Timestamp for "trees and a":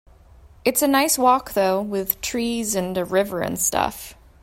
2.21-3.05